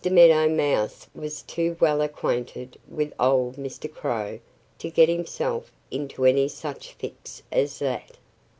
Meadow 0.03 0.49
Mouse 0.49 1.05
was 1.13 1.43
too 1.43 1.77
well 1.79 2.01
acquainted 2.01 2.75
with 2.89 3.13
old 3.19 3.57
Mr. 3.57 3.93
Crow 3.93 4.39
to 4.79 4.89
get 4.89 5.09
himself 5.09 5.71
into 5.91 6.25
any 6.25 6.47
such 6.47 6.93
fix 6.93 7.43
as 7.51 7.77
that. 7.77 8.17